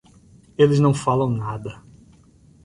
[0.57, 1.79] Eles não falam nada.